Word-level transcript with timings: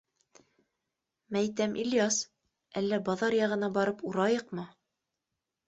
Мәйтәм, 1.37 1.75
Ильяс, 1.83 2.17
әллә 2.83 3.01
баҙар 3.11 3.39
яғына 3.43 3.73
барып 3.79 4.05
урайыҡмы? 4.11 4.69